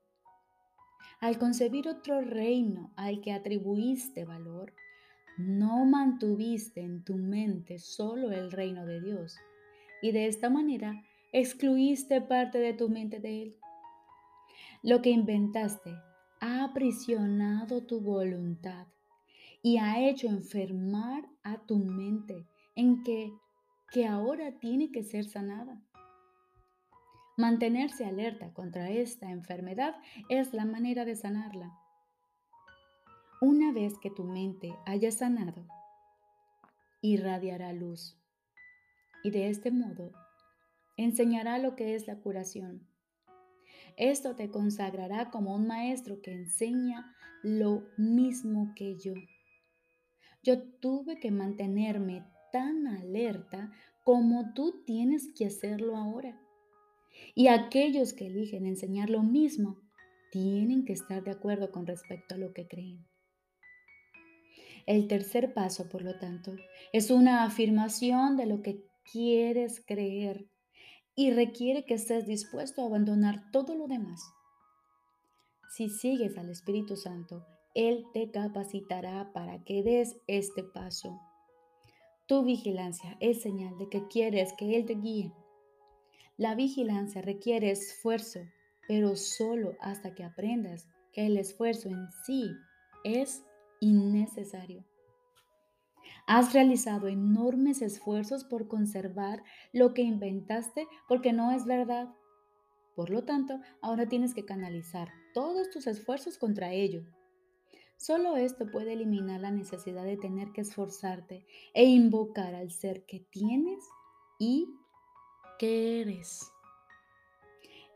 Al 1.21 1.39
concebir 1.39 1.89
otro 1.89 2.21
reino 2.21 2.93
al 2.97 3.21
que 3.21 3.33
atribuiste 3.33 4.25
valor, 4.25 4.73
no 5.37 5.85
mantuviste 5.85 6.81
en 6.81 7.05
tu 7.05 7.17
mente 7.17 7.79
solo 7.79 8.33
el 8.33 8.51
reino 8.51 8.87
de 8.87 9.01
Dios 9.01 9.37
y 10.03 10.13
de 10.13 10.27
esta 10.27 10.51
manera 10.51 11.03
excluiste 11.33 12.21
parte 12.21 12.59
de 12.59 12.73
tu 12.73 12.89
mente 12.89 13.21
de 13.21 13.43
él. 13.43 13.57
Lo 14.83 15.03
que 15.03 15.11
inventaste 15.11 15.95
ha 16.41 16.65
aprisionado 16.65 17.85
tu 17.85 18.01
voluntad 18.01 18.87
y 19.63 19.79
ha 19.79 20.09
hecho 20.09 20.29
enfermar 20.29 21.29
a 21.43 21.59
tu 21.67 21.79
mente 21.79 22.47
en 22.77 23.03
que, 23.03 23.33
que 23.91 24.07
ahora 24.07 24.59
tiene 24.59 24.93
que 24.93 25.03
ser 25.03 25.25
sanada. 25.25 25.81
Mantenerse 27.39 28.05
alerta 28.05 28.53
contra 28.53 28.91
esta 28.91 29.31
enfermedad 29.31 29.97
es 30.29 30.53
la 30.53 30.67
manera 30.67 31.07
de 31.07 31.17
sanarla. 31.17 31.73
Una 33.41 33.73
vez 33.73 33.95
que 33.99 34.11
tu 34.11 34.25
mente 34.25 34.77
haya 34.85 35.11
sanado, 35.11 35.67
irradiará 37.01 37.73
luz 37.73 38.21
y 39.25 39.31
de 39.31 39.49
este 39.49 39.71
modo 39.71 40.13
enseñará 40.99 41.59
lo 41.59 41.75
que 41.77 41.95
es 41.95 42.07
la 42.07 42.17
curación 42.17 42.87
esto 43.99 44.37
te 44.37 44.49
consagrará 44.49 45.29
como 45.33 45.57
un 45.57 45.67
maestro 45.67 46.23
que 46.23 46.33
enseña 46.33 47.13
lo 47.43 47.83
mismo 47.97 48.73
que 48.77 48.97
yo. 48.97 49.15
Yo 50.45 50.63
tuve 50.63 51.19
que 51.19 51.33
mantenerme 51.33 52.25
tan 52.53 52.87
alerta 52.87 53.73
como 54.05 54.55
tú 54.55 54.85
tienes 54.87 55.33
que 55.37 55.47
hacerlo 55.47 55.97
ahora. 55.97 56.41
Y 57.35 57.49
aquellos 57.49 58.13
que 58.13 58.27
eligen 58.27 58.67
enseñar 58.67 59.11
lo 59.11 59.23
mismo 59.23 59.79
tienen 60.31 60.85
que 60.85 60.93
estar 60.93 61.23
de 61.23 61.31
acuerdo 61.31 61.71
con 61.71 61.87
respecto 61.87 62.35
a 62.35 62.39
lo 62.39 62.53
que 62.53 62.67
creen. 62.67 63.07
El 64.87 65.07
tercer 65.07 65.53
paso, 65.53 65.89
por 65.89 66.03
lo 66.03 66.19
tanto, 66.19 66.57
es 66.93 67.11
una 67.11 67.45
afirmación 67.45 68.37
de 68.37 68.47
lo 68.47 68.63
que 68.63 68.83
quieres 69.13 69.83
creer 69.87 70.49
y 71.15 71.31
requiere 71.31 71.85
que 71.85 71.95
estés 71.95 72.27
dispuesto 72.27 72.83
a 72.83 72.87
abandonar 72.87 73.51
todo 73.51 73.75
lo 73.75 73.87
demás. 73.87 74.21
Si 75.77 75.91
sigues 75.91 76.39
al 76.39 76.49
Espíritu 76.49 76.97
Santo, 76.97 77.45
Él 77.75 78.05
te 78.15 78.31
capacitará 78.31 79.31
para 79.33 79.63
que 79.65 79.83
des 79.83 80.17
este 80.27 80.65
paso. 80.65 81.21
Tu 82.27 82.43
vigilancia 82.45 83.17
es 83.21 83.43
señal 83.43 83.77
de 83.79 83.89
que 83.89 84.07
quieres 84.09 84.55
que 84.57 84.77
Él 84.77 84.87
te 84.87 84.95
guíe. 84.95 85.33
La 86.39 86.55
vigilancia 86.55 87.21
requiere 87.21 87.73
esfuerzo, 87.73 88.39
pero 88.87 89.17
solo 89.17 89.77
hasta 89.81 90.15
que 90.15 90.23
aprendas 90.23 90.89
que 91.13 91.27
el 91.27 91.37
esfuerzo 91.37 91.89
en 91.89 92.09
sí 92.25 92.53
es 93.03 93.43
innecesario. 93.81 94.85
Has 96.29 96.53
realizado 96.53 97.09
enormes 97.09 97.83
esfuerzos 97.83 98.45
por 98.45 98.69
conservar 98.69 99.43
lo 99.73 99.95
que 99.95 100.03
inventaste 100.03 100.87
porque 101.09 101.33
no 101.33 101.51
es 101.51 101.65
verdad. 101.65 102.09
Por 102.95 103.11
lo 103.11 103.25
tanto, 103.25 103.59
ahora 103.83 104.09
tienes 104.09 104.33
que 104.33 104.45
canalizar 104.45 105.09
todos 105.35 105.71
tus 105.71 105.89
esfuerzos 105.89 106.39
contra 106.39 106.73
ello. 106.73 107.03
Solo 107.97 108.37
esto 108.37 108.71
puede 108.71 108.93
eliminar 108.93 109.41
la 109.41 109.51
necesidad 109.51 110.05
de 110.05 110.17
tener 110.17 110.53
que 110.53 110.61
esforzarte 110.61 111.45
e 111.75 111.85
invocar 111.85 112.55
al 112.55 112.71
ser 112.71 113.05
que 113.07 113.27
tienes 113.31 113.83
y 114.39 114.69
que 115.59 116.01
eres. 116.01 116.51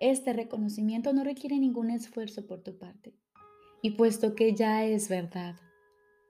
Este 0.00 0.32
reconocimiento 0.32 1.12
no 1.12 1.22
requiere 1.22 1.58
ningún 1.58 1.90
esfuerzo 1.90 2.46
por 2.46 2.62
tu 2.62 2.76
parte. 2.78 3.14
Y 3.82 3.92
puesto 3.92 4.34
que 4.34 4.54
ya 4.54 4.84
es 4.84 5.08
verdad, 5.08 5.56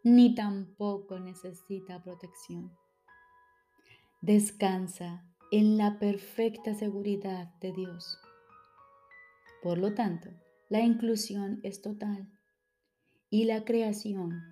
ni 0.04 0.34
tampoco 0.34 1.18
necesita 1.18 2.02
protección. 2.02 2.72
Descansa 4.20 5.24
en 5.50 5.76
la 5.76 5.98
perfecta 5.98 6.74
seguridad 6.74 7.54
de 7.60 7.72
Dios. 7.72 8.18
Por 9.62 9.78
lo 9.78 9.94
tanto, 9.94 10.30
la 10.68 10.80
inclusión 10.80 11.60
es 11.62 11.82
total 11.82 12.30
y 13.30 13.44
la 13.44 13.64
creación 13.64 14.42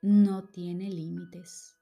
no 0.00 0.48
tiene 0.48 0.88
límites. 0.88 1.76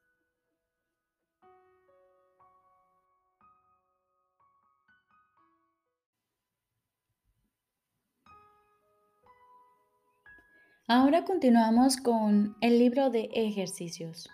Ahora 10.92 11.24
continuamos 11.24 11.98
con 11.98 12.56
el 12.60 12.80
libro 12.80 13.10
de 13.10 13.30
ejercicios. 13.32 14.28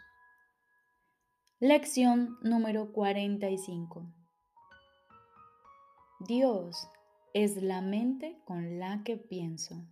Lección 1.61 2.39
número 2.41 2.93
45. 2.93 4.07
Dios 6.21 6.89
es 7.35 7.63
la 7.63 7.83
mente 7.83 8.41
con 8.47 8.79
la 8.79 9.03
que 9.05 9.19
pienso. 9.19 9.87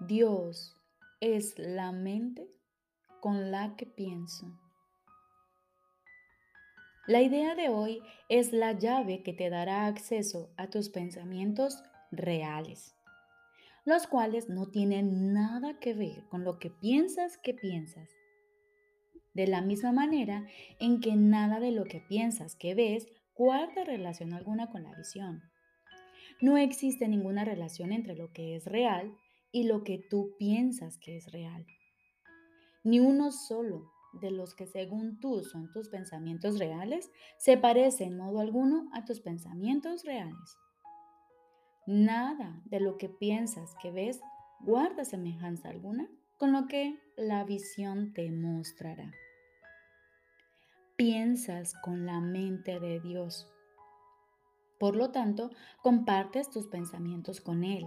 Dios 0.00 0.76
es 1.20 1.56
la 1.56 1.92
mente 1.92 2.48
con 3.20 3.52
la 3.52 3.76
que 3.76 3.86
pienso. 3.86 4.46
La 7.06 7.22
idea 7.22 7.54
de 7.54 7.68
hoy 7.68 8.02
es 8.28 8.52
la 8.52 8.72
llave 8.72 9.22
que 9.22 9.32
te 9.32 9.48
dará 9.48 9.86
acceso 9.86 10.52
a 10.56 10.70
tus 10.70 10.88
pensamientos 10.88 11.84
reales 12.10 12.96
los 13.84 14.06
cuales 14.06 14.48
no 14.48 14.66
tienen 14.70 15.32
nada 15.32 15.78
que 15.78 15.94
ver 15.94 16.24
con 16.28 16.44
lo 16.44 16.58
que 16.58 16.70
piensas 16.70 17.36
que 17.38 17.54
piensas. 17.54 18.08
De 19.34 19.46
la 19.46 19.60
misma 19.60 19.92
manera 19.92 20.46
en 20.80 21.00
que 21.00 21.16
nada 21.16 21.60
de 21.60 21.72
lo 21.72 21.84
que 21.84 22.00
piensas 22.00 22.56
que 22.56 22.74
ves 22.74 23.06
guarda 23.34 23.84
relación 23.84 24.32
alguna 24.32 24.70
con 24.70 24.84
la 24.84 24.94
visión. 24.96 25.42
No 26.40 26.56
existe 26.56 27.08
ninguna 27.08 27.44
relación 27.44 27.92
entre 27.92 28.16
lo 28.16 28.32
que 28.32 28.56
es 28.56 28.66
real 28.66 29.14
y 29.52 29.64
lo 29.64 29.84
que 29.84 29.98
tú 29.98 30.34
piensas 30.38 30.98
que 30.98 31.16
es 31.16 31.30
real. 31.32 31.66
Ni 32.84 33.00
uno 33.00 33.32
solo 33.32 33.90
de 34.20 34.30
los 34.30 34.54
que 34.54 34.66
según 34.66 35.18
tú 35.20 35.42
son 35.42 35.70
tus 35.72 35.88
pensamientos 35.88 36.58
reales 36.58 37.10
se 37.38 37.56
parece 37.56 38.04
en 38.04 38.16
modo 38.16 38.40
alguno 38.40 38.88
a 38.92 39.04
tus 39.04 39.20
pensamientos 39.20 40.04
reales. 40.04 40.56
Nada 41.86 42.62
de 42.64 42.80
lo 42.80 42.96
que 42.96 43.08
piensas 43.08 43.74
que 43.82 43.90
ves 43.90 44.20
guarda 44.60 45.04
semejanza 45.04 45.68
alguna 45.68 46.08
con 46.38 46.52
lo 46.52 46.66
que 46.66 46.98
la 47.16 47.44
visión 47.44 48.12
te 48.12 48.30
mostrará. 48.30 49.12
Piensas 50.96 51.74
con 51.82 52.06
la 52.06 52.20
mente 52.20 52.80
de 52.80 53.00
Dios. 53.00 53.50
Por 54.78 54.96
lo 54.96 55.10
tanto, 55.10 55.50
compartes 55.82 56.50
tus 56.50 56.66
pensamientos 56.68 57.40
con 57.40 57.64
Él, 57.64 57.86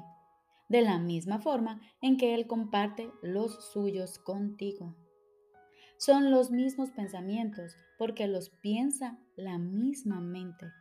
de 0.69 0.81
la 0.81 0.99
misma 0.99 1.39
forma 1.39 1.81
en 2.01 2.17
que 2.17 2.35
Él 2.35 2.47
comparte 2.47 3.11
los 3.21 3.71
suyos 3.71 4.19
contigo. 4.19 4.95
Son 5.97 6.29
los 6.29 6.51
mismos 6.51 6.91
pensamientos 6.91 7.75
porque 7.97 8.27
los 8.27 8.49
piensa 8.49 9.17
la 9.35 9.57
misma 9.57 10.19
mente. 10.19 10.71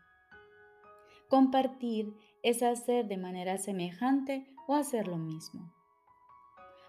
Compartir 1.28 2.14
es 2.42 2.62
hacer 2.62 3.08
de 3.08 3.16
manera 3.16 3.58
semejante 3.58 4.46
o 4.66 4.74
hacer 4.74 5.08
lo 5.08 5.18
mismo. 5.18 5.72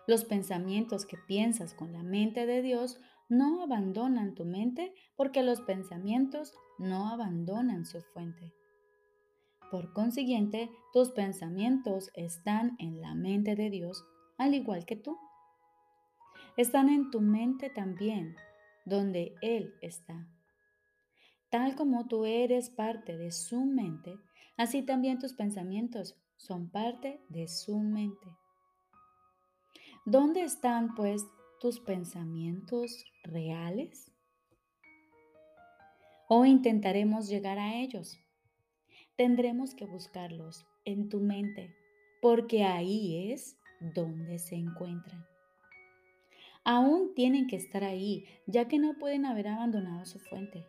Los 0.07 0.23
pensamientos 0.23 1.05
que 1.05 1.17
piensas 1.17 1.73
con 1.73 1.91
la 1.91 2.03
mente 2.03 2.45
de 2.45 2.61
Dios 2.61 2.99
no 3.29 3.61
abandonan 3.61 4.35
tu 4.35 4.45
mente 4.45 4.93
porque 5.15 5.43
los 5.43 5.61
pensamientos 5.61 6.53
no 6.77 7.09
abandonan 7.09 7.85
su 7.85 8.01
fuente. 8.01 8.53
Por 9.69 9.91
consiguiente, 9.91 10.69
tus 10.93 11.11
pensamientos 11.11 12.09
están 12.13 12.77
en 12.79 13.01
la 13.01 13.15
mente 13.15 13.55
de 13.55 13.69
Dios 13.69 14.05
al 14.37 14.53
igual 14.53 14.85
que 14.85 14.95
tú 14.95 15.17
están 16.57 16.89
en 16.89 17.11
tu 17.11 17.21
mente 17.21 17.69
también, 17.69 18.35
donde 18.85 19.35
Él 19.41 19.75
está. 19.81 20.27
Tal 21.49 21.75
como 21.75 22.07
tú 22.07 22.25
eres 22.25 22.69
parte 22.69 23.15
de 23.15 23.31
su 23.31 23.63
mente, 23.63 24.17
así 24.57 24.81
también 24.81 25.19
tus 25.19 25.33
pensamientos 25.33 26.15
son 26.35 26.69
parte 26.69 27.21
de 27.29 27.47
su 27.47 27.79
mente. 27.79 28.27
¿Dónde 30.05 30.41
están 30.41 30.95
pues 30.95 31.23
tus 31.59 31.79
pensamientos 31.79 33.05
reales? 33.23 34.11
¿O 36.27 36.45
intentaremos 36.45 37.29
llegar 37.29 37.57
a 37.59 37.75
ellos? 37.75 38.19
Tendremos 39.15 39.73
que 39.73 39.85
buscarlos 39.85 40.65
en 40.85 41.09
tu 41.09 41.19
mente, 41.19 41.73
porque 42.21 42.63
ahí 42.63 43.31
es 43.31 43.57
donde 43.79 44.39
se 44.39 44.55
encuentran 44.55 45.25
aún 46.67 47.13
tienen 47.15 47.47
que 47.47 47.55
estar 47.55 47.85
ahí, 47.85 48.25
ya 48.45 48.67
que 48.67 48.77
no 48.77 48.95
pueden 48.99 49.25
haber 49.25 49.47
abandonado 49.47 50.05
su 50.05 50.19
fuente. 50.19 50.67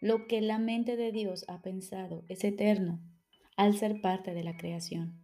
Lo 0.00 0.28
que 0.28 0.40
la 0.40 0.58
mente 0.58 0.96
de 0.96 1.10
Dios 1.10 1.44
ha 1.48 1.60
pensado 1.60 2.24
es 2.28 2.44
eterno 2.44 3.00
al 3.56 3.76
ser 3.76 4.00
parte 4.00 4.32
de 4.32 4.44
la 4.44 4.56
creación. 4.56 5.20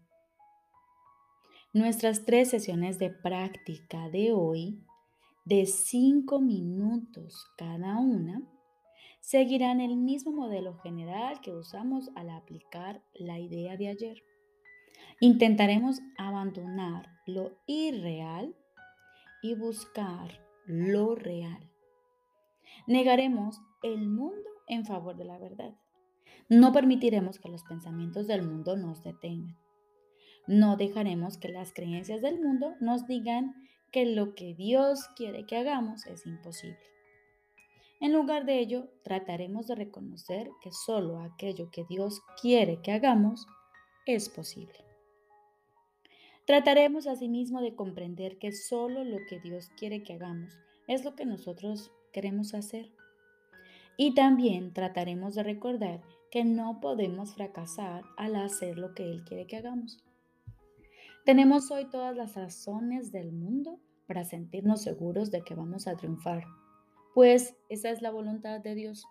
Nuestras 1.72 2.24
tres 2.24 2.50
sesiones 2.50 2.98
de 2.98 3.10
práctica 3.10 4.08
de 4.08 4.32
hoy, 4.32 4.80
de 5.44 5.66
cinco 5.66 6.40
minutos 6.40 7.46
cada 7.56 7.98
una, 7.98 8.42
seguirán 9.20 9.80
el 9.80 9.96
mismo 9.96 10.32
modelo 10.32 10.76
general 10.78 11.40
que 11.40 11.52
usamos 11.52 12.10
al 12.16 12.30
aplicar 12.30 13.00
la 13.14 13.38
idea 13.38 13.76
de 13.76 13.88
ayer. 13.88 14.22
Intentaremos 15.20 16.00
abandonar 16.18 17.08
lo 17.26 17.52
irreal 17.66 18.56
y 19.40 19.54
buscar 19.54 20.40
lo 20.66 21.14
real. 21.14 21.70
Negaremos 22.86 23.60
el 23.82 24.08
mundo 24.08 24.53
en 24.66 24.84
favor 24.84 25.16
de 25.16 25.24
la 25.24 25.38
verdad. 25.38 25.74
No 26.48 26.72
permitiremos 26.72 27.38
que 27.38 27.48
los 27.48 27.64
pensamientos 27.64 28.26
del 28.26 28.42
mundo 28.42 28.76
nos 28.76 29.02
detengan. 29.02 29.56
No 30.46 30.76
dejaremos 30.76 31.38
que 31.38 31.48
las 31.48 31.72
creencias 31.72 32.20
del 32.20 32.40
mundo 32.40 32.74
nos 32.80 33.06
digan 33.06 33.54
que 33.92 34.04
lo 34.04 34.34
que 34.34 34.54
Dios 34.54 35.08
quiere 35.16 35.46
que 35.46 35.56
hagamos 35.56 36.06
es 36.06 36.26
imposible. 36.26 36.78
En 38.00 38.12
lugar 38.12 38.44
de 38.44 38.58
ello, 38.58 38.90
trataremos 39.02 39.68
de 39.68 39.76
reconocer 39.76 40.50
que 40.62 40.72
solo 40.72 41.20
aquello 41.20 41.70
que 41.70 41.84
Dios 41.88 42.20
quiere 42.42 42.82
que 42.82 42.92
hagamos 42.92 43.46
es 44.04 44.28
posible. 44.28 44.84
Trataremos 46.46 47.06
asimismo 47.06 47.62
de 47.62 47.74
comprender 47.74 48.36
que 48.36 48.52
solo 48.52 49.04
lo 49.04 49.16
que 49.28 49.40
Dios 49.40 49.70
quiere 49.78 50.02
que 50.02 50.12
hagamos 50.12 50.52
es 50.86 51.04
lo 51.04 51.14
que 51.14 51.24
nosotros 51.24 51.90
queremos 52.12 52.52
hacer. 52.52 52.93
Y 53.96 54.14
también 54.14 54.72
trataremos 54.72 55.34
de 55.34 55.42
recordar 55.42 56.02
que 56.30 56.44
no 56.44 56.80
podemos 56.80 57.34
fracasar 57.34 58.04
al 58.16 58.36
hacer 58.36 58.76
lo 58.78 58.94
que 58.94 59.08
Él 59.08 59.24
quiere 59.24 59.46
que 59.46 59.56
hagamos. 59.56 59.98
Tenemos 61.24 61.70
hoy 61.70 61.86
todas 61.86 62.14
las 62.16 62.34
razones 62.34 63.12
del 63.12 63.32
mundo 63.32 63.78
para 64.06 64.24
sentirnos 64.24 64.82
seguros 64.82 65.30
de 65.30 65.42
que 65.42 65.54
vamos 65.54 65.86
a 65.86 65.96
triunfar, 65.96 66.44
pues 67.14 67.56
esa 67.68 67.90
es 67.90 68.02
la 68.02 68.10
voluntad 68.10 68.60
de 68.60 68.74
Dios. 68.74 69.06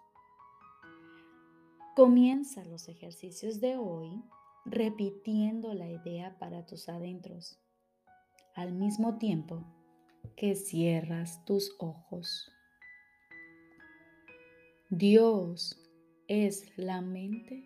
Comienza 1.96 2.65
los 2.65 2.88
ejercicios 2.88 3.62
de 3.62 3.78
hoy 3.78 4.22
repitiendo 4.65 5.74
la 5.74 5.89
idea 5.89 6.38
para 6.39 6.65
tus 6.65 6.89
adentros, 6.89 7.60
al 8.56 8.74
mismo 8.74 9.17
tiempo 9.17 9.63
que 10.36 10.56
cierras 10.56 11.43
tus 11.46 11.76
ojos. 11.80 12.52
Dios 14.95 15.75
es 16.27 16.71
la 16.77 17.01
mente 17.01 17.63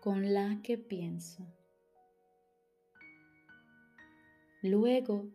con 0.00 0.34
la 0.34 0.60
que 0.64 0.76
pienso. 0.76 1.46
Luego, 4.60 5.28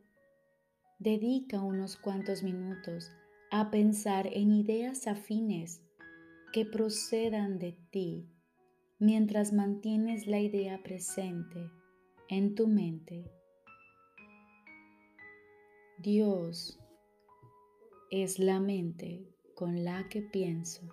dedica 1.00 1.62
unos 1.62 1.96
cuantos 1.96 2.44
minutos 2.44 3.10
a 3.52 3.72
pensar 3.72 4.28
en 4.28 4.52
ideas 4.52 5.08
afines 5.08 5.82
que 6.52 6.66
procedan 6.66 7.58
de 7.58 7.78
ti 7.90 8.28
mientras 9.00 9.54
mantienes 9.54 10.28
la 10.28 10.42
idea 10.42 10.84
presente 10.84 11.72
en 12.28 12.54
tu 12.54 12.68
mente. 12.68 13.32
Dios 16.00 16.78
es 18.12 18.40
la 18.40 18.60
mente 18.60 19.37
con 19.58 19.84
la 19.84 20.08
que 20.08 20.22
pienso. 20.22 20.88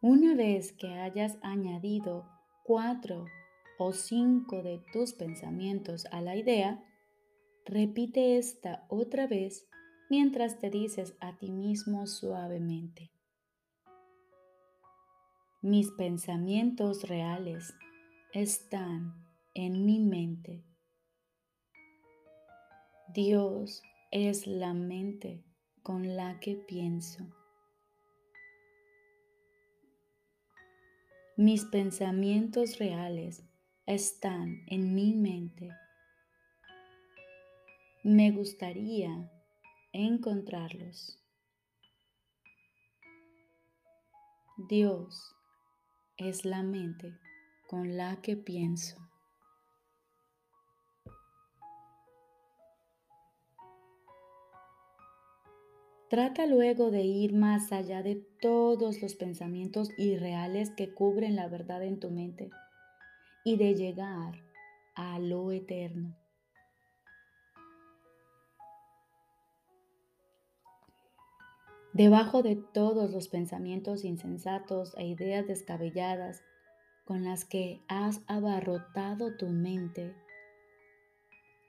Una 0.00 0.36
vez 0.36 0.72
que 0.72 0.86
hayas 0.94 1.38
añadido 1.42 2.24
cuatro 2.62 3.24
o 3.80 3.92
cinco 3.92 4.62
de 4.62 4.80
tus 4.92 5.12
pensamientos 5.12 6.06
a 6.12 6.20
la 6.20 6.36
idea, 6.36 6.84
repite 7.64 8.38
esta 8.38 8.86
otra 8.88 9.26
vez 9.26 9.66
mientras 10.08 10.60
te 10.60 10.70
dices 10.70 11.16
a 11.18 11.36
ti 11.36 11.50
mismo 11.50 12.06
suavemente, 12.06 13.10
mis 15.62 15.90
pensamientos 15.90 17.08
reales 17.08 17.74
están 18.32 19.14
en 19.54 19.84
mi 19.84 19.98
mente. 19.98 20.73
Dios 23.14 23.80
es 24.10 24.48
la 24.48 24.74
mente 24.74 25.44
con 25.84 26.16
la 26.16 26.40
que 26.40 26.56
pienso. 26.56 27.24
Mis 31.36 31.64
pensamientos 31.64 32.78
reales 32.78 33.44
están 33.86 34.64
en 34.66 34.96
mi 34.96 35.14
mente. 35.14 35.68
Me 38.02 38.32
gustaría 38.32 39.30
encontrarlos. 39.92 41.22
Dios 44.68 45.36
es 46.16 46.44
la 46.44 46.64
mente 46.64 47.16
con 47.68 47.96
la 47.96 48.20
que 48.20 48.36
pienso. 48.36 49.03
Trata 56.14 56.46
luego 56.46 56.92
de 56.92 57.02
ir 57.02 57.34
más 57.34 57.72
allá 57.72 58.00
de 58.04 58.14
todos 58.40 59.02
los 59.02 59.16
pensamientos 59.16 59.90
irreales 59.98 60.70
que 60.70 60.94
cubren 60.94 61.34
la 61.34 61.48
verdad 61.48 61.82
en 61.82 61.98
tu 61.98 62.12
mente 62.12 62.50
y 63.44 63.56
de 63.56 63.74
llegar 63.74 64.40
a 64.94 65.18
lo 65.18 65.50
eterno. 65.50 66.14
debajo 71.94 72.44
de 72.44 72.54
todos 72.54 73.10
los 73.10 73.26
pensamientos 73.26 74.04
insensatos 74.04 74.94
e 74.96 75.08
ideas 75.08 75.48
descabelladas 75.48 76.44
con 77.04 77.24
las 77.24 77.44
que 77.44 77.82
has 77.88 78.20
abarrotado 78.28 79.36
tu 79.36 79.48
mente, 79.48 80.14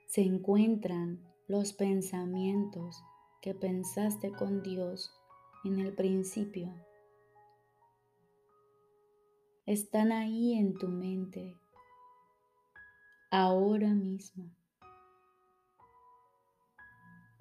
se 0.06 0.22
encuentran 0.22 1.20
los 1.48 1.74
pensamientos 1.74 3.04
que 3.46 3.54
pensaste 3.54 4.32
con 4.32 4.64
Dios 4.64 5.14
en 5.66 5.78
el 5.78 5.94
principio. 5.94 6.74
Están 9.68 10.12
ahí 10.12 10.54
en 10.54 10.74
tu 10.74 10.88
mente, 10.88 11.56
ahora 13.30 13.90
mismo, 13.90 14.50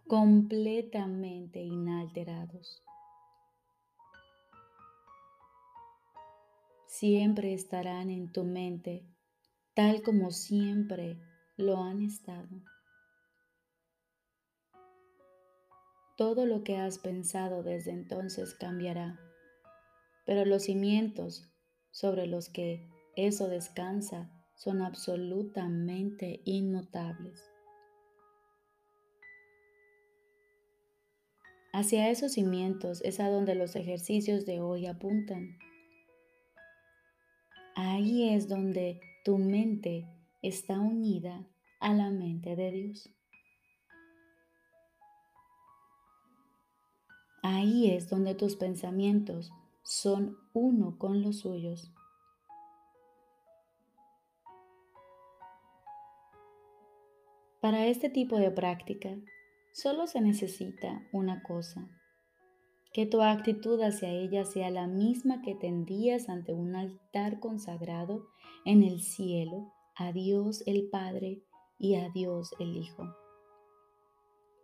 completamente 0.06 1.62
inalterados. 1.62 2.84
Siempre 6.86 7.54
estarán 7.54 8.10
en 8.10 8.30
tu 8.30 8.44
mente 8.44 9.06
tal 9.72 10.02
como 10.02 10.32
siempre 10.32 11.18
lo 11.56 11.82
han 11.82 12.02
estado. 12.02 12.73
Todo 16.16 16.46
lo 16.46 16.62
que 16.62 16.76
has 16.76 16.98
pensado 16.98 17.64
desde 17.64 17.90
entonces 17.90 18.54
cambiará, 18.54 19.18
pero 20.24 20.44
los 20.44 20.64
cimientos 20.64 21.50
sobre 21.90 22.26
los 22.26 22.48
que 22.48 22.88
eso 23.16 23.48
descansa 23.48 24.30
son 24.54 24.82
absolutamente 24.82 26.40
inmutables. 26.44 27.42
Hacia 31.72 32.08
esos 32.08 32.34
cimientos 32.34 33.02
es 33.02 33.18
a 33.18 33.28
donde 33.28 33.56
los 33.56 33.74
ejercicios 33.74 34.46
de 34.46 34.60
hoy 34.60 34.86
apuntan. 34.86 35.58
Ahí 37.74 38.32
es 38.32 38.48
donde 38.48 39.00
tu 39.24 39.38
mente 39.38 40.06
está 40.42 40.78
unida 40.78 41.44
a 41.80 41.92
la 41.92 42.10
mente 42.10 42.54
de 42.54 42.70
Dios. 42.70 43.10
Ahí 47.46 47.90
es 47.90 48.08
donde 48.08 48.34
tus 48.34 48.56
pensamientos 48.56 49.52
son 49.82 50.38
uno 50.54 50.96
con 50.96 51.20
los 51.20 51.40
suyos. 51.40 51.92
Para 57.60 57.86
este 57.86 58.08
tipo 58.08 58.38
de 58.38 58.50
práctica, 58.50 59.10
solo 59.74 60.06
se 60.06 60.22
necesita 60.22 61.06
una 61.12 61.42
cosa, 61.42 61.86
que 62.94 63.04
tu 63.04 63.20
actitud 63.20 63.78
hacia 63.82 64.08
ella 64.08 64.46
sea 64.46 64.70
la 64.70 64.86
misma 64.86 65.42
que 65.42 65.54
tendrías 65.54 66.30
ante 66.30 66.54
un 66.54 66.74
altar 66.74 67.40
consagrado 67.40 68.26
en 68.64 68.82
el 68.82 69.02
cielo 69.02 69.70
a 69.96 70.12
Dios 70.12 70.62
el 70.64 70.88
Padre 70.88 71.42
y 71.78 71.96
a 71.96 72.08
Dios 72.08 72.54
el 72.58 72.74
Hijo, 72.74 73.04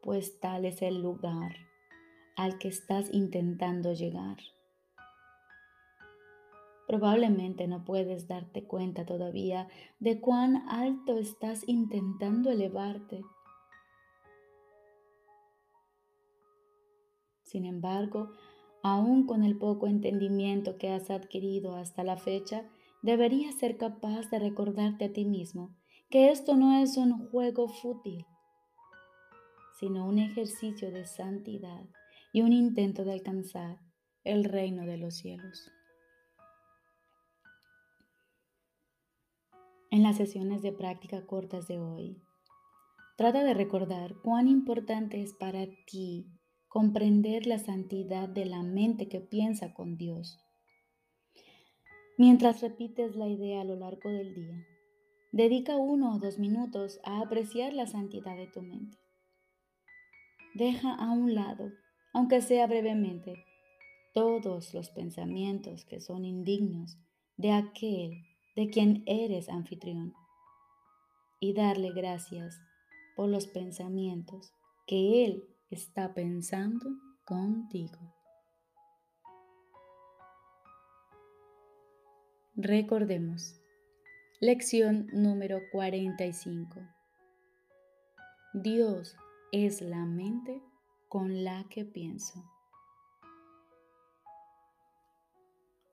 pues 0.00 0.40
tal 0.40 0.64
es 0.64 0.80
el 0.80 1.02
lugar 1.02 1.69
al 2.40 2.56
que 2.56 2.68
estás 2.68 3.12
intentando 3.12 3.92
llegar. 3.92 4.38
Probablemente 6.86 7.68
no 7.68 7.84
puedes 7.84 8.28
darte 8.28 8.64
cuenta 8.64 9.04
todavía 9.04 9.68
de 9.98 10.22
cuán 10.22 10.66
alto 10.70 11.18
estás 11.18 11.68
intentando 11.68 12.50
elevarte. 12.50 13.22
Sin 17.42 17.66
embargo, 17.66 18.30
aún 18.82 19.26
con 19.26 19.44
el 19.44 19.58
poco 19.58 19.86
entendimiento 19.86 20.78
que 20.78 20.88
has 20.88 21.10
adquirido 21.10 21.76
hasta 21.76 22.04
la 22.04 22.16
fecha, 22.16 22.64
deberías 23.02 23.56
ser 23.56 23.76
capaz 23.76 24.30
de 24.30 24.38
recordarte 24.38 25.04
a 25.04 25.12
ti 25.12 25.26
mismo 25.26 25.76
que 26.08 26.30
esto 26.30 26.56
no 26.56 26.82
es 26.82 26.96
un 26.96 27.28
juego 27.28 27.68
fútil, 27.68 28.24
sino 29.78 30.06
un 30.06 30.18
ejercicio 30.18 30.90
de 30.90 31.04
santidad 31.04 31.84
y 32.32 32.42
un 32.42 32.52
intento 32.52 33.04
de 33.04 33.12
alcanzar 33.12 33.78
el 34.24 34.44
reino 34.44 34.86
de 34.86 34.96
los 34.96 35.16
cielos. 35.16 35.70
En 39.90 40.02
las 40.04 40.16
sesiones 40.16 40.62
de 40.62 40.72
práctica 40.72 41.26
cortas 41.26 41.66
de 41.66 41.80
hoy, 41.80 42.22
trata 43.16 43.42
de 43.42 43.54
recordar 43.54 44.14
cuán 44.22 44.46
importante 44.46 45.20
es 45.20 45.34
para 45.34 45.66
ti 45.86 46.26
comprender 46.68 47.46
la 47.46 47.58
santidad 47.58 48.28
de 48.28 48.46
la 48.46 48.62
mente 48.62 49.08
que 49.08 49.20
piensa 49.20 49.74
con 49.74 49.96
Dios. 49.96 50.38
Mientras 52.16 52.60
repites 52.60 53.16
la 53.16 53.26
idea 53.26 53.62
a 53.62 53.64
lo 53.64 53.74
largo 53.74 54.10
del 54.10 54.34
día, 54.34 54.64
dedica 55.32 55.76
uno 55.76 56.14
o 56.14 56.18
dos 56.20 56.38
minutos 56.38 57.00
a 57.02 57.20
apreciar 57.20 57.72
la 57.72 57.86
santidad 57.86 58.36
de 58.36 58.46
tu 58.46 58.62
mente. 58.62 58.98
Deja 60.54 60.94
a 60.94 61.10
un 61.10 61.34
lado 61.34 61.72
aunque 62.12 62.42
sea 62.42 62.66
brevemente, 62.66 63.44
todos 64.12 64.74
los 64.74 64.90
pensamientos 64.90 65.84
que 65.84 66.00
son 66.00 66.24
indignos 66.24 66.98
de 67.36 67.52
aquel 67.52 68.24
de 68.56 68.68
quien 68.68 69.04
eres 69.06 69.48
anfitrión 69.48 70.12
y 71.38 71.54
darle 71.54 71.92
gracias 71.92 72.60
por 73.16 73.28
los 73.28 73.46
pensamientos 73.46 74.52
que 74.86 75.24
Él 75.24 75.44
está 75.70 76.12
pensando 76.14 76.86
contigo. 77.24 77.98
Recordemos, 82.56 83.60
lección 84.40 85.06
número 85.12 85.60
45. 85.72 86.80
Dios 88.52 89.16
es 89.52 89.80
la 89.80 90.04
mente 90.04 90.60
con 91.10 91.42
la 91.42 91.64
que 91.68 91.84
pienso. 91.84 92.48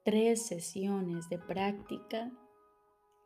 Tres 0.05 0.45
sesiones 0.45 1.27
de 1.27 1.39
práctica, 1.39 2.31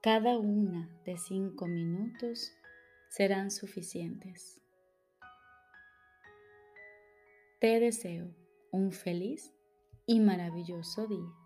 cada 0.01 0.39
una 0.39 0.89
de 1.03 1.17
cinco 1.17 1.67
minutos, 1.67 2.53
serán 3.09 3.51
suficientes. 3.51 4.61
Te 7.59 7.81
deseo 7.81 8.33
un 8.71 8.93
feliz 8.93 9.53
y 10.05 10.21
maravilloso 10.21 11.07
día. 11.07 11.40